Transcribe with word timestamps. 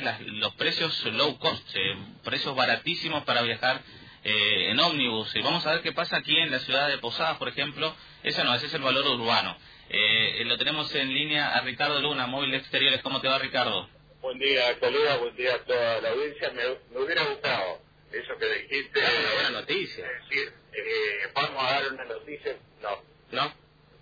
de 0.00 0.24
los 0.32 0.54
precios 0.54 1.04
low 1.06 1.38
cost, 1.38 1.68
eh, 1.74 1.96
precios 2.24 2.54
baratísimos 2.56 3.24
para 3.24 3.42
viajar 3.42 3.82
eh, 4.24 4.70
en 4.70 4.80
ómnibus. 4.80 5.34
Y 5.36 5.42
vamos 5.42 5.66
a 5.66 5.72
ver 5.72 5.82
qué 5.82 5.92
pasa 5.92 6.18
aquí 6.18 6.36
en 6.36 6.50
la 6.50 6.58
ciudad 6.60 6.88
de 6.88 6.98
Posadas, 6.98 7.38
por 7.38 7.48
ejemplo. 7.48 7.94
Ese 8.22 8.44
no, 8.44 8.54
ese 8.54 8.66
es 8.66 8.74
el 8.74 8.82
valor 8.82 9.06
urbano. 9.06 9.56
Eh, 9.88 10.42
lo 10.44 10.56
tenemos 10.56 10.94
en 10.94 11.12
línea 11.12 11.54
a 11.54 11.62
Ricardo 11.62 12.00
Luna, 12.00 12.26
Móvil 12.26 12.54
Exteriores. 12.54 13.02
¿Cómo 13.02 13.20
te 13.20 13.28
va, 13.28 13.38
Ricardo? 13.38 13.88
Buen 14.20 14.38
día, 14.38 14.78
colega, 14.78 15.16
buen 15.16 15.34
día 15.34 15.54
a 15.54 15.64
toda 15.64 16.00
la 16.00 16.10
audiencia. 16.10 16.50
Me, 16.50 17.00
hubiera 17.00 17.24
gustado 17.24 17.80
eso 18.12 18.36
que 18.38 18.46
dijiste. 18.46 19.00
Una 19.00 19.34
buena 19.34 19.50
noticia. 19.60 20.06
Es 20.06 20.28
decir, 20.28 20.52
eh, 20.74 21.30
vamos 21.34 21.64
a 21.64 21.72
dar 21.72 21.92
una 21.92 22.04
noticia. 22.04 22.56
No. 22.82 23.02
¿No? 23.32 23.54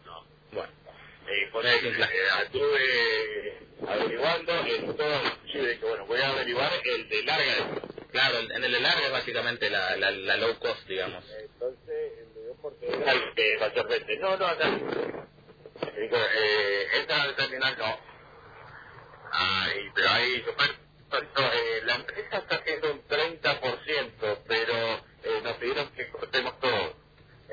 No. 0.05 0.25
Bueno. 0.53 0.73
Eh, 1.29 1.49
por 1.53 1.65
eso, 1.65 1.89
estuve 1.89 3.59
averiguando 3.87 4.53
en 4.67 4.97
todo, 5.53 5.63
inclusive 5.63 5.79
que 5.79 5.87
bueno, 5.87 6.07
voy 6.07 6.21
a 6.21 6.29
averiguar 6.31 6.73
el 6.85 7.09
de 7.09 7.23
larga. 7.25 7.81
Claro, 8.11 8.39
en 8.41 8.65
el 8.65 8.73
de 8.73 8.81
larga 8.81 9.07
es 9.07 9.13
básicamente 9.13 9.71
la, 9.71 9.97
la, 9.97 10.11
la 10.11 10.37
low 10.37 10.59
cost, 10.59 10.87
digamos. 10.87 11.25
Entonces, 11.39 12.29
de 12.81 13.35
que 13.35 13.57
va 13.59 13.67
a 13.67 13.73
ser 13.73 13.87
20. 13.87 14.17
No, 14.19 14.37
no, 14.37 14.47
acá. 14.47 14.71
Digo, 15.97 16.17
eh, 16.17 16.87
esta 16.95 17.37
terminal 17.37 17.77
no. 17.79 17.99
Ay, 19.31 19.91
pero 19.95 20.11
ahí, 20.11 20.45
eh, 20.45 21.83
la 21.85 21.95
empresa 21.97 22.39
está 22.39 22.57
haciendo 22.57 22.93
un 22.93 23.07
30%, 23.07 24.39
pero 24.49 24.75
eh, 25.23 25.41
nos 25.43 25.57
pidieron 25.59 25.91
que 25.93 26.09
cortemos 26.09 26.59
todo. 26.61 26.97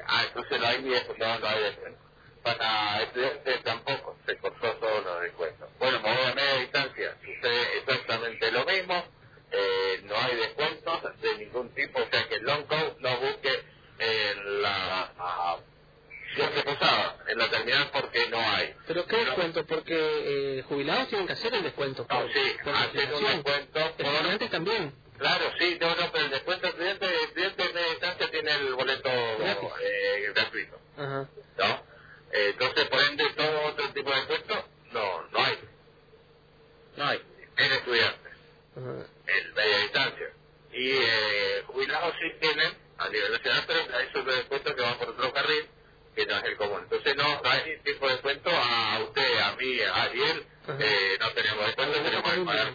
Ah, 0.08 0.24
entonces 0.28 0.60
no 0.60 0.68
hay 0.68 0.82
ni 0.82 0.94
eso, 0.94 1.14
no, 1.18 1.40
no 1.40 1.48
hay 1.48 1.64
descuento. 1.64 2.00
Para 2.44 3.02
estudiantes 3.04 3.64
tampoco, 3.64 4.18
se 4.26 4.38
cortó 4.38 4.72
todos 4.78 5.04
los 5.04 5.22
descuentos. 5.22 5.65
Bueno, 5.65 5.65
ningún 11.66 11.74
tipo, 11.74 12.00
o 12.00 12.08
sea 12.10 12.28
que 12.28 12.36
el 12.36 12.44
long 12.44 12.66
code 12.66 12.96
no 13.00 13.18
busque 13.18 13.64
en 14.00 14.62
la 14.62 15.60
siempre 16.36 16.64
posada 16.64 17.18
en 17.28 17.38
la 17.38 17.50
terminal 17.50 17.90
porque 17.94 18.28
no 18.30 18.38
hay. 18.38 18.76
¿Pero 18.88 19.06
qué 19.06 19.18
descuento? 19.18 19.66
Porque 19.66 19.96
eh, 19.98 20.64
jubilados 20.68 21.08
tienen 21.08 21.28
que 21.28 21.34
hacer 21.34 21.54
el 21.54 21.64
descuento. 21.64 22.06
no, 22.10 22.28
sí, 22.28 22.58
hacen 22.74 23.14
un 23.14 23.24
descuento. 23.24 23.80
Estudiantes 23.80 24.52
también. 24.52 24.94
Claro, 25.18 25.46
sí, 25.58 25.78
no, 25.80 25.96
no, 25.96 26.12
pero 26.12 26.26
el 26.26 26.32
descuento 26.32 26.68
estudiante, 26.68 27.06
el 27.06 27.14
estudiante 27.14 27.64
en 27.64 27.74
media 27.74 27.90
distancia 27.90 28.32
tiene 28.32 28.52
el 28.52 28.74
boleto 28.76 29.10
eh, 29.10 30.32
gratuito. 30.36 30.78
Ajá. 30.98 31.30
¿No? 31.58 31.84
Eh, 32.34 32.50
entonces, 32.50 32.86
por 32.90 33.00
ende, 33.00 33.24
todo 33.38 33.62
otro 33.68 33.90
tipo 33.94 34.10
de 34.10 34.16
descuento, 34.18 34.66
no, 34.92 35.28
no 35.30 35.40
hay. 35.40 35.58
No 36.98 37.06
hay. 37.06 37.22
En 37.56 37.72
estudiantes. 37.72 38.34
Ajá. 38.76 39.08
En 39.28 39.54
media 39.54 39.78
distancia. 39.78 40.34
Y 40.74 40.92
eh, 40.92 41.64
jubilados 41.68 42.14
sí 42.20 42.34
tienen 42.42 42.74
a 43.06 43.10
nivel 43.10 43.32
nacional, 43.32 43.64
pero 43.68 43.80
hay 43.80 44.26
de 44.26 44.36
descuentos 44.36 44.76
que 44.76 44.82
van 44.82 44.98
por 44.98 45.10
otro 45.10 45.34
carril 45.34 45.68
que 46.16 46.26
no 46.26 46.38
es 46.38 46.44
el 46.46 46.58
común. 46.58 46.80
Entonces 46.84 47.16
no, 47.16 47.42
no 47.42 47.50
hay 47.50 47.78
tipo 47.84 48.08
de 48.08 48.14
descuento 48.14 48.50
a 48.50 49.00
usted, 49.04 49.38
a 49.40 49.56
mí, 49.56 49.82
a 49.82 50.04
Ariel, 50.04 50.46
eh, 50.80 51.18
no 51.20 51.32
tenemos 51.32 51.66
descuento, 51.66 52.02
tenemos 52.02 52.34
que 52.34 52.42
pagar. 52.42 52.74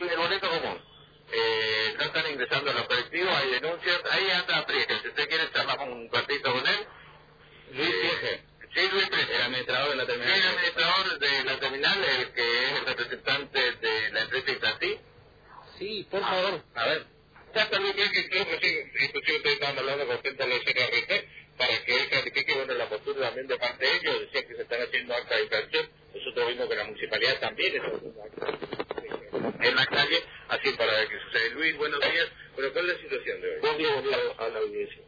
el 0.00 0.16
boleto 0.16 0.48
común. 0.48 0.88
Eh, 1.30 1.94
no 1.98 2.04
están 2.04 2.30
ingresando 2.30 2.70
a 2.70 2.74
los 2.74 2.86
colectivos, 2.86 3.34
hay 3.34 3.50
denuncias, 3.50 4.00
ahí 4.10 4.30
anda 4.30 4.64
Priege, 4.66 5.00
si 5.02 5.08
usted 5.08 5.28
quiere 5.28 5.50
charlamos 5.52 5.88
un 5.88 6.10
ratito 6.10 6.52
con 6.52 6.66
él. 6.66 6.86
Luis 7.72 7.90
Priege. 7.90 8.42
Sí, 8.74 8.88
Luis 8.92 9.08
Priege. 9.08 9.36
El 9.36 9.42
administrador 9.42 9.90
de 9.90 9.96
la 9.96 10.06
terminal. 10.06 10.34
Sí, 10.34 10.40
el 10.40 10.48
administrador 10.48 11.18
de 11.18 11.44
la 11.44 11.60
terminal, 11.60 12.04
el 12.04 12.32
que 12.32 12.64
es 12.64 12.78
el 12.78 12.86
representante 12.86 13.72
de 13.72 14.10
la 14.12 14.20
empresa 14.20 14.52
Itatí. 14.52 14.98
Sí, 15.78 16.06
por 16.10 16.20
favor. 16.20 16.62
A 16.74 16.84
ver. 16.86 17.18
Ya 17.54 17.68
que, 17.68 18.28
que 18.28 18.44
recién, 18.44 18.92
inclusive 19.00 19.57
hablando 19.78 20.06
con 20.06 20.22
gente 20.22 20.44
de 20.44 20.48
la 20.48 20.58
CRRT, 20.60 21.28
para 21.56 21.84
que 21.84 21.96
él 21.96 22.08
califique 22.10 22.54
bueno, 22.54 22.74
la 22.74 22.88
postura 22.88 23.20
también 23.26 23.46
de 23.46 23.56
parte 23.56 23.84
de 23.84 23.96
ellos, 23.96 24.20
decía 24.20 24.46
que 24.46 24.54
se 24.54 24.62
están 24.62 24.82
haciendo 24.82 25.14
acta 25.14 25.36
de 25.36 25.42
infracción, 25.42 25.88
nosotros 26.14 26.48
vimos 26.48 26.68
que 26.68 26.76
la 26.76 26.84
municipalidad 26.84 27.40
también 27.40 27.76
está 27.76 27.88
haciendo 27.88 28.22
acta 28.22 28.58
en 29.60 29.74
la 29.74 29.86
calle, 29.86 30.22
así 30.48 30.70
para 30.72 31.08
que 31.08 31.18
sucede. 31.18 31.50
Luis, 31.50 31.76
buenos 31.76 32.00
días, 32.00 32.28
bueno, 32.54 32.72
¿cuál 32.72 32.90
es 32.90 32.96
la 32.96 33.02
situación 33.02 33.40
de 33.40 33.54
hoy? 33.54 33.60
Buen 33.60 33.78
día, 33.78 33.92
buen 33.94 34.04
día 34.04 34.18
a 34.38 34.48
la 34.48 34.58
audiencia. 34.58 35.02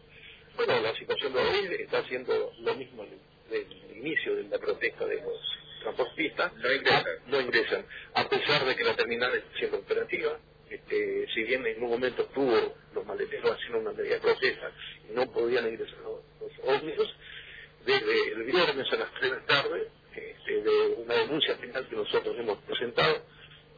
Bueno, 0.56 0.80
la 0.80 0.94
situación 0.96 1.32
de 1.32 1.40
hoy 1.40 1.76
está 1.80 2.04
siendo 2.08 2.52
lo 2.60 2.74
mismo 2.74 3.06
del 3.48 3.66
inicio 3.96 4.36
de 4.36 4.44
la 4.44 4.58
protesta 4.58 5.06
de 5.06 5.16
los 5.16 5.58
transportistas. 5.82 6.52
No 6.54 6.72
ingresan. 6.72 7.04
no 7.26 7.40
ingresan, 7.40 7.86
a 8.14 8.28
pesar 8.28 8.64
de 8.64 8.76
que 8.76 8.84
la 8.84 8.96
terminal 8.96 9.34
está 9.34 9.58
siendo 9.58 9.78
operativa, 9.78 10.38
este, 10.70 11.26
si 11.34 11.42
bien 11.42 11.66
en 11.66 11.82
un 11.82 11.90
momento 11.90 12.22
estuvo 12.22 12.74
los 12.94 13.04
maleteros 13.04 13.50
haciendo 13.50 13.78
una 13.78 13.92
medida 13.92 14.14
de 14.14 14.20
protesta 14.20 14.70
y 15.08 15.12
no 15.12 15.30
podían 15.30 15.66
ingresar 15.68 15.98
los, 15.98 16.20
los 16.40 16.52
ómnibus, 16.76 17.14
desde 17.84 18.32
el 18.32 18.44
viernes 18.44 18.92
a 18.92 18.96
las 18.96 19.12
3 19.14 19.30
de 19.30 19.36
la 19.36 19.46
tarde, 19.46 19.88
este, 20.14 20.62
de 20.62 20.94
una 20.98 21.14
denuncia 21.14 21.56
penal 21.56 21.86
que 21.88 21.96
nosotros 21.96 22.36
hemos 22.38 22.58
presentado, 22.58 23.22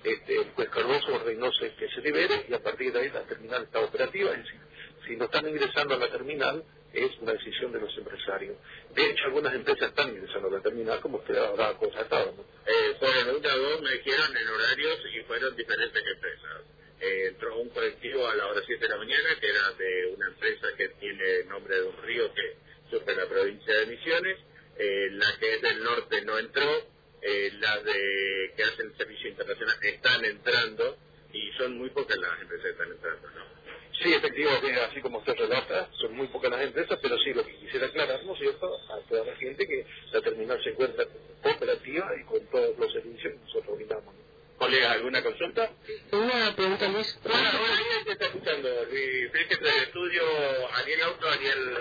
este, 0.04 0.36
el 0.36 0.50
juez 0.50 0.68
Cardoso 0.68 1.14
ordenó 1.14 1.50
que 1.60 1.88
se 1.88 2.00
libere 2.00 2.46
y 2.48 2.54
a 2.54 2.62
partir 2.62 2.92
de 2.92 3.00
ahí 3.00 3.10
la 3.10 3.22
terminal 3.22 3.62
está 3.62 3.80
operativa, 3.80 4.30
es 4.32 4.38
decir, 4.38 4.60
si 5.06 5.16
no 5.16 5.24
están 5.24 5.48
ingresando 5.48 5.94
a 5.94 5.98
la 5.98 6.10
terminal 6.10 6.64
es 6.92 7.10
una 7.20 7.32
decisión 7.32 7.72
de 7.72 7.80
los 7.80 7.96
empresarios. 7.96 8.56
De 8.94 9.10
hecho, 9.10 9.24
algunas 9.24 9.54
empresas 9.54 9.88
están 9.88 10.10
ingresando 10.10 10.48
a 10.48 10.50
la 10.52 10.60
terminal, 10.60 11.00
como 11.00 11.18
usted 11.18 11.36
habrá 11.36 11.72
constatado. 11.74 12.34
¿no? 12.36 12.42
Eh, 12.66 12.96
o 13.00 13.40
dos, 13.40 13.82
me 13.82 13.92
dijeron 13.92 14.36
en 14.36 14.48
horarios 14.48 15.00
y 15.14 15.20
fueron 15.22 15.56
diferentes 15.56 16.02
empresas. 16.06 16.62
Entró 17.02 17.58
un 17.58 17.68
colectivo 17.70 18.28
a 18.28 18.34
la 18.36 18.46
hora 18.46 18.62
7 18.64 18.80
de 18.80 18.88
la 18.88 18.96
mañana, 18.96 19.28
que 19.40 19.48
era 19.48 19.70
de 19.72 20.06
una 20.14 20.28
empresa 20.28 20.68
que 20.76 20.88
tiene 21.00 21.44
nombre 21.48 21.74
de 21.74 21.82
un 21.82 21.96
río 22.02 22.32
que 22.32 22.56
surge 22.90 23.10
en 23.10 23.18
la 23.18 23.26
provincia 23.26 23.74
de 23.74 23.86
Misiones. 23.86 24.38
Eh, 24.78 25.08
la 25.10 25.36
que 25.38 25.54
es 25.54 25.62
del 25.62 25.82
norte 25.82 26.22
no 26.22 26.38
entró. 26.38 26.92
Eh, 27.22 27.52
las 27.60 27.84
de 27.84 28.52
que 28.56 28.64
hacen 28.64 28.96
servicio 28.96 29.30
internacional 29.30 29.76
están 29.82 30.24
entrando 30.24 30.96
y 31.32 31.52
son 31.52 31.78
muy 31.78 31.90
pocas 31.90 32.16
las 32.18 32.40
empresas 32.40 32.64
que 32.64 32.70
están 32.70 32.90
entrando, 32.90 33.30
¿no? 33.30 33.44
Sí, 34.02 34.12
efectivamente, 34.12 34.80
así 34.80 35.00
como 35.00 35.18
usted 35.18 35.34
relata, 35.36 35.88
son 36.00 36.16
muy 36.16 36.26
pocas 36.28 36.50
las 36.50 36.62
empresas, 36.62 36.98
pero 37.00 37.16
sí 37.18 37.32
lo 37.32 37.46
que 37.46 37.54
quisiera 37.56 37.86
aclarar, 37.86 38.24
¿no 38.24 38.32
es 38.32 38.40
cierto?, 38.40 38.76
a 38.90 39.08
toda 39.08 39.24
la 39.24 39.36
gente 39.36 39.66
que 39.66 39.86
la 40.10 40.20
terminal 40.20 40.60
se 40.64 40.70
encuentra 40.70 41.04
operativa 41.44 42.10
y 42.20 42.24
con 42.24 42.44
todos 42.50 42.76
los 42.76 42.92
servicios 42.92 43.32
que 43.32 43.38
nosotros 43.38 43.76
brindamos. 43.76 44.14
Colega, 44.72 44.92
¿alguna 44.92 45.22
consulta? 45.22 45.70
Una 46.12 46.56
pregunta, 46.56 46.88
Luis. 46.88 47.18
Hola, 47.26 47.36
hola, 47.36 47.76
Ariel, 47.76 48.04
te 48.06 48.12
está 48.12 48.24
escuchando. 48.24 48.68
Mi 48.90 49.28
frente 49.28 49.56
del 49.58 49.82
estudio, 49.82 50.22
Ariel 50.76 51.02
Auto, 51.02 51.28
Ariel 51.28 51.76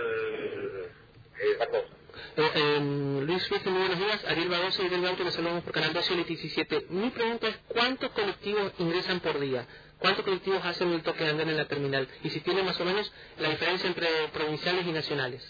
eh, 1.40 1.57
Barbosa. 1.57 1.88
Eh, 2.35 2.52
eh, 2.53 3.22
Luis 3.25 3.47
Fíjate, 3.47 3.69
muy 3.69 3.79
buenos 3.79 3.97
días. 3.97 4.25
Ariel 4.25 4.50
Barbosa 4.50 4.84
y 4.84 4.88
Ariel 4.88 5.07
Auto, 5.07 5.24
les 5.24 5.34
saludamos 5.34 5.63
por 5.63 5.72
Canal 5.72 5.94
12 5.94 6.13
y 6.16 6.24
17. 6.25 6.85
Mi 6.90 7.09
pregunta 7.12 7.47
es, 7.47 7.56
¿cuántos 7.69 8.12
colectivos 8.12 8.74
ingresan 8.78 9.22
por 9.22 9.40
día? 9.40 9.66
¿Cuántos 9.97 10.25
colectivos 10.25 10.66
hacen 10.66 10.91
el 10.91 11.02
toque 11.02 11.23
de 11.23 11.29
andar 11.29 11.47
en 11.47 11.56
la 11.56 11.69
terminal? 11.69 12.09
Y 12.25 12.29
si 12.29 12.41
tiene 12.41 12.62
más 12.62 12.78
o 12.81 12.84
menos 12.84 13.09
la 13.38 13.52
diferencia 13.52 13.88
entre 13.88 14.09
provinciales 14.34 14.85
y 14.85 14.91
nacionales. 14.91 15.41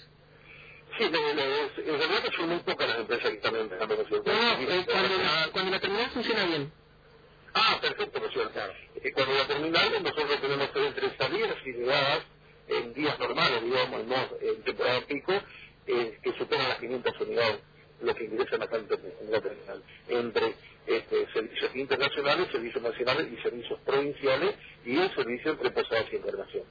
Sí, 0.96 1.06
en 1.06 1.12
realidad 1.12 2.24
son 2.38 2.50
muy 2.50 2.60
pocas 2.60 2.88
las 2.88 3.00
empresas 3.00 3.32
que 3.32 3.38
están 3.38 3.56
empezando 3.56 3.96
a 3.96 3.98
No, 3.98 4.04
no, 4.04 4.72
eh, 4.72 4.86
cuando, 4.86 5.18
la, 5.18 5.50
cuando 5.52 5.72
la 5.72 5.80
terminal 5.80 6.10
funciona 6.12 6.46
bien. 6.46 6.81
Ah, 7.54 7.78
perfecto, 7.82 8.20
¿no 8.20 8.28
es 8.28 8.34
cierto? 8.34 8.60
Eh, 8.96 9.12
cuando 9.14 9.34
la 9.34 9.48
terminal 9.48 10.04
nosotros 10.04 10.42
tenemos 10.42 10.70
entre 10.76 11.18
salidas 11.18 11.58
y 11.66 11.72
llegadas 11.74 12.24
en 12.68 12.94
días 12.94 13.20
normales, 13.20 13.64
digamos, 13.64 14.06
no 14.06 14.30
en 14.42 14.64
temporada 14.64 15.02
pico, 15.02 15.34
eh, 15.88 16.18
que 16.24 16.34
superan 16.34 16.70
las 16.70 16.80
500 16.80 17.22
unidades, 17.22 17.60
lo 18.02 18.16
que 18.16 18.24
ingresan 18.24 18.62
acá 18.62 18.78
en, 18.78 18.88
en 19.22 19.32
la 19.32 19.42
terminal, 19.42 19.84
entre 20.08 20.56
este, 20.88 21.28
servicios 21.34 21.76
internacionales, 21.76 22.48
servicios 22.52 22.84
nacionales 22.84 23.28
y 23.32 23.42
servicios 23.42 23.80
provinciales 23.86 24.56
y 24.86 24.98
el 24.98 25.14
servicio 25.14 25.52
entre 25.52 25.72
posadas 25.72 26.06
y 26.12 26.16
internación. 26.16 26.64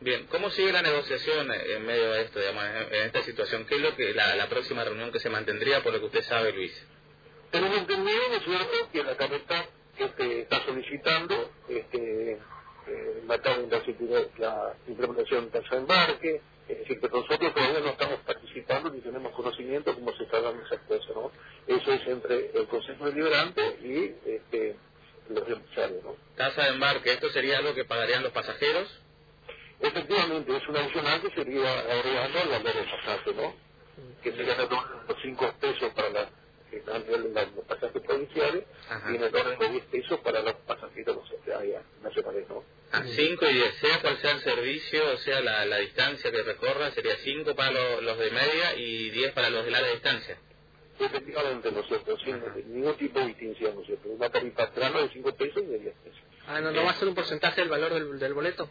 Bien, 0.00 0.26
¿cómo 0.26 0.50
sigue 0.50 0.72
la 0.72 0.82
negociación 0.82 1.52
en 1.52 1.86
medio 1.86 2.12
de 2.12 2.22
esto, 2.22 2.40
digamos, 2.40 2.64
en 2.90 3.02
esta 3.06 3.22
situación? 3.22 3.64
¿Qué 3.66 3.76
es 3.76 3.80
lo 3.82 3.94
que 3.94 4.12
la, 4.14 4.34
la 4.34 4.48
próxima 4.48 4.84
reunión 4.84 5.12
que 5.12 5.20
se 5.20 5.30
mantendría 5.30 5.82
por 5.82 5.92
lo 5.92 6.00
que 6.00 6.06
usted 6.06 6.22
sabe, 6.24 6.52
Luis? 6.52 6.72
Tenemos 7.52 7.78
entendido, 7.78 8.18
¿no 8.30 8.36
es 8.36 8.44
cierto?, 8.44 8.90
que 8.92 9.04
la 9.04 9.16
carreta 9.16 9.66
este, 9.98 10.40
está 10.42 10.64
solicitando 10.64 11.50
este, 11.68 12.32
eh, 12.32 13.22
la, 13.26 13.36
la 14.38 14.74
implementación 14.88 15.50
de 15.50 15.60
tasa 15.60 15.74
de 15.76 15.80
embarque, 15.82 16.40
es 16.68 16.78
decir, 16.78 17.00
que 17.00 17.08
nosotros 17.08 17.54
todavía 17.54 17.80
no 17.80 17.90
estamos 17.90 18.20
participando 18.20 18.90
ni 18.90 19.00
tenemos 19.00 19.32
conocimiento 19.32 19.94
cómo 19.94 20.12
se 20.16 20.24
está 20.24 20.40
dando 20.40 20.64
esa 20.64 20.78
cosa, 20.86 21.08
¿no? 21.14 21.30
Eso 21.66 21.92
es 21.92 22.06
entre 22.06 22.50
el 22.54 22.66
Consejo 22.68 23.06
Deliberante 23.06 23.62
y 23.82 24.14
este, 24.28 24.76
los 25.28 25.48
empresarios, 25.48 26.04
¿no? 26.04 26.16
Tasa 26.36 26.62
de 26.62 26.68
embarque, 26.70 27.12
¿esto 27.12 27.28
sería 27.30 27.58
algo 27.58 27.74
que 27.74 27.84
pagarían 27.84 28.22
los 28.22 28.32
pasajeros? 28.32 28.88
Efectivamente, 29.80 30.56
es 30.56 30.68
una 30.68 30.80
adicional 30.80 31.20
que 31.20 31.30
sería 31.30 31.80
agregando 31.80 32.38
al 32.38 32.48
valor 32.48 32.74
del 32.74 32.90
pasaje, 32.90 33.34
¿no? 33.34 33.54
Que 34.22 34.32
serían 34.32 34.56
los 34.58 35.16
5 35.22 35.54
pesos 35.60 35.92
para 35.94 36.10
la 36.10 36.28
los 36.72 36.94
pasajes 36.94 37.04
provinciales 37.04 37.71
Ajá. 38.96 39.12
y 39.12 39.16
en 39.16 39.22
el 39.22 39.34
orden 39.34 39.58
de 39.58 39.68
10 39.68 39.84
pesos 39.86 40.20
para 40.20 40.42
los 40.42 40.54
pasajeros 40.66 41.16
5 43.04 43.46
y 43.48 43.54
10, 43.54 43.74
sea 43.76 44.00
cual 44.00 44.18
sea 44.18 44.32
el 44.32 44.40
servicio, 44.40 45.12
o 45.12 45.16
sea 45.18 45.40
la, 45.40 45.64
la 45.64 45.78
distancia 45.78 46.30
que 46.30 46.42
recorra, 46.42 46.90
sería 46.90 47.16
5 47.16 47.54
para 47.54 48.00
los 48.00 48.18
de 48.18 48.30
media 48.30 48.76
y 48.76 49.10
10 49.10 49.32
para 49.32 49.50
los 49.50 49.64
de 49.64 49.70
larga 49.70 49.88
distancia. 49.92 50.38
Efectivamente, 51.00 51.72
¿no 51.72 51.80
es 51.80 51.86
cierto? 51.86 52.18
Sin 52.18 52.40
ningún 52.74 52.94
tipo 52.96 53.18
de 53.18 53.26
distinción, 53.28 53.74
¿no 53.74 53.80
es 53.80 53.86
cierto? 53.86 54.08
Una 54.10 54.30
tarifa 54.30 54.70
plana 54.70 55.00
de 55.00 55.08
5 55.08 55.34
pesos 55.36 55.62
y 55.62 55.66
de 55.66 55.78
10 55.78 55.94
pesos. 56.04 56.20
Ah, 56.46 56.60
¿no, 56.60 56.70
¿no 56.70 56.84
va 56.84 56.90
a 56.90 56.94
ser 56.94 57.08
un 57.08 57.14
porcentaje 57.14 57.60
del 57.62 57.70
valor 57.70 57.94
del, 57.94 58.18
del 58.18 58.34
boleto? 58.34 58.68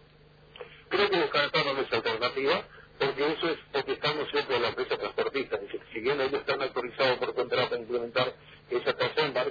Creo 0.90 1.10
que 1.10 1.18
descartaron 1.18 1.78
esa 1.80 1.96
alternativa 1.96 2.68
porque 3.00 3.32
eso 3.32 3.50
es 3.50 3.58
porque 3.72 3.94
estamos 3.94 4.30
siempre 4.30 4.58
en 4.58 4.62
la 4.62 4.70
empresa 4.70 4.98
transportista. 4.98 5.60
Si 5.92 6.00
bien 6.00 6.22
ellos 6.22 6.42
están 6.42 6.62
autorizados 6.62 7.18
por 7.18 7.34
contrato 7.34 7.76
a 7.76 7.80
implementar 7.80 8.34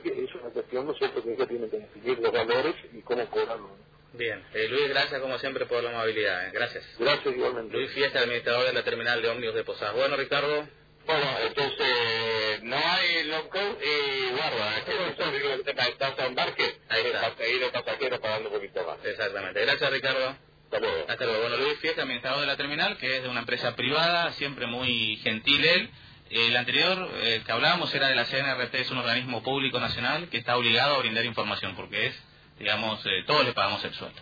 embarque, 0.08 0.25
es 0.25 0.35
una 0.35 0.50
cuestión, 0.50 0.87
¿no 0.87 0.93
es 0.93 0.99
cierto?, 0.99 1.23
que 1.23 1.32
ellos 1.35 1.49
tienen 1.49 1.70
que 1.70 1.79
definir 1.79 2.19
los 2.19 2.32
valores 2.32 2.75
y 2.93 3.00
cómo 3.02 3.26
cobrarlo. 3.31 3.69
¿no? 3.69 3.91
Bien, 4.12 4.43
eh, 4.55 4.67
Luis, 4.69 4.88
gracias 4.88 5.20
como 5.20 5.38
siempre 5.38 5.67
por 5.67 5.82
la 5.82 5.91
amabilidad. 5.91 6.49
eh. 6.49 6.50
Gracias. 6.52 6.85
Gracias 6.99 7.35
igualmente. 7.35 7.76
Luis 7.76 7.91
Fiesta, 7.93 8.19
administrador 8.20 8.67
de 8.67 8.73
la 8.73 8.82
terminal 8.82 9.23
de 9.23 9.29
ómnibus 9.29 9.55
de 9.55 9.64
Posadas. 9.64 9.94
Bueno, 9.94 10.17
Ricardo. 10.17 10.69
Bueno, 11.06 11.26
entonces 11.47 12.62
no 12.62 12.76
hay 12.76 13.25
local 13.25 13.79
y 13.82 14.31
guarda, 14.32 14.79
es 14.79 14.85
que 14.85 14.93
eso 14.93 15.31
es 15.31 15.44
el 15.44 15.64
tema 15.64 15.85
de 15.87 15.93
tasa 15.93 16.23
de 16.23 16.29
embarque, 16.29 16.75
Ahí 16.88 17.06
está. 17.06 17.35
para 17.35 17.49
ir 17.49 17.61
los 17.61 17.70
pasajeros 17.70 18.20
pagando 18.20 18.49
un 18.50 18.55
poquito 18.56 18.85
más. 18.87 19.05
Exactamente. 19.05 19.61
Gracias, 19.62 19.91
Ricardo. 19.91 20.37
Hasta 20.64 20.79
luego. 20.79 21.05
Hasta 21.08 21.25
luego. 21.25 21.41
Bueno, 21.41 21.56
Luis 21.56 21.79
Fiesta, 21.79 22.03
administrador 22.03 22.41
de 22.41 22.46
la 22.46 22.56
terminal, 22.56 22.96
que 22.99 23.17
es 23.17 23.23
de 23.23 23.29
una 23.29 23.41
empresa 23.41 23.75
privada, 23.75 24.32
siempre 24.32 24.67
muy 24.67 25.17
gentil 25.23 25.64
él. 25.64 25.91
El 26.31 26.56
anterior 26.56 27.11
eh, 27.23 27.43
que 27.44 27.50
hablábamos 27.50 27.93
era 27.93 28.06
de 28.06 28.15
la 28.15 28.25
CNRT, 28.25 28.73
es 28.77 28.91
un 28.93 28.99
organismo 28.99 29.43
público 29.43 29.81
nacional 29.81 30.29
que 30.29 30.38
está 30.38 30.56
obligado 30.56 30.94
a 30.94 30.99
brindar 31.00 31.25
información 31.25 31.75
porque 31.75 32.06
es, 32.06 32.23
digamos, 32.56 33.05
eh, 33.05 33.25
todos 33.27 33.44
le 33.44 33.53
pagamos 33.53 33.85
el 33.85 33.93
sueldo. 33.94 34.21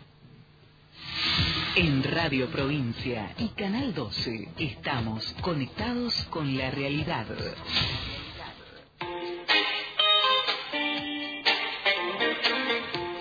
En 1.76 2.02
Radio 2.02 2.48
Provincia 2.48 3.34
y 3.36 3.48
Canal 3.48 3.92
12 3.92 4.48
estamos 4.56 5.34
conectados 5.42 6.14
con 6.30 6.56
la 6.56 6.70
realidad. 6.70 7.26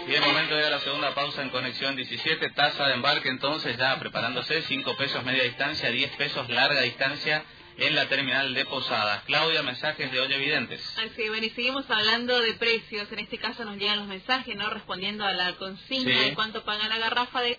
Bien, 0.08 0.24
momento 0.24 0.56
de 0.56 0.70
la 0.70 0.80
segunda 0.80 1.14
pausa 1.14 1.42
en 1.42 1.50
conexión 1.50 1.98
17, 1.98 2.52
tasa 2.52 2.88
de 2.88 2.94
embarque 2.94 3.28
entonces 3.28 3.76
ya 3.76 4.00
preparándose, 4.00 4.62
5 4.62 4.96
pesos 4.96 5.26
media 5.26 5.44
distancia, 5.44 5.92
10 5.92 6.16
pesos 6.16 6.48
larga 6.48 6.80
distancia 6.84 7.44
en 7.78 7.96
la 7.96 8.08
terminal 8.10 8.54
de 8.54 8.66
Posadas. 8.66 9.24
Claudia, 9.26 9.62
mensajes 9.62 10.12
de 10.12 10.20
hoy 10.20 10.34
evidentes. 10.34 10.82
Así, 10.98 11.28
bueno, 11.30 11.46
y 11.46 11.50
seguimos 11.52 11.90
hablando 11.90 12.40
de 12.42 12.54
precios. 12.54 13.12
En 13.12 13.20
este 13.20 13.38
caso 13.38 13.64
nos 13.66 13.78
llegan 13.78 14.00
los 14.00 14.08
mensajes, 14.08 14.56
¿no? 14.56 14.70
Respondiendo 14.70 15.24
a 15.26 15.32
la 15.34 15.54
consigna 15.58 16.12
Sí. 16.12 16.30
de 16.30 16.34
cuánto 16.34 16.64
paga 16.64 16.88
la 16.88 16.98
garrafa 16.98 17.42
de 17.42 17.56